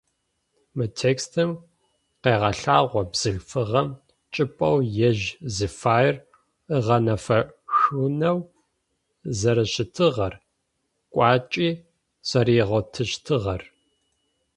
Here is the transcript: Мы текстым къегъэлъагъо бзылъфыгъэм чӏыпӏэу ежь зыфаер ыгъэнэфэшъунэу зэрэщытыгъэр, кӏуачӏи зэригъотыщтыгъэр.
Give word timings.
Мы 0.75 0.85
текстым 1.01 1.49
къегъэлъагъо 2.21 3.01
бзылъфыгъэм 3.11 3.89
чӏыпӏэу 4.33 4.77
ежь 5.09 5.25
зыфаер 5.55 6.15
ыгъэнэфэшъунэу 6.77 8.39
зэрэщытыгъэр, 9.39 10.33
кӏуачӏи 11.13 11.69
зэригъотыщтыгъэр. 12.29 13.61